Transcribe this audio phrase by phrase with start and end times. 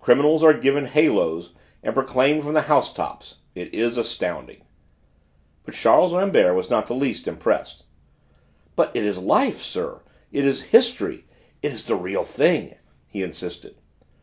[0.00, 3.40] Criminals are given haloes and proclaimed from the housetops.
[3.54, 4.62] It is astounding!"
[5.66, 7.84] But Charles Rambert was not the least impressed.
[8.74, 10.02] "But it is life, sir;
[10.32, 11.26] it is history,
[11.60, 12.76] it is the real thing!"
[13.06, 13.76] he insisted.